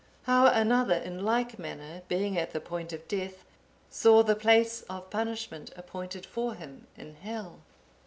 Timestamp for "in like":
0.95-1.59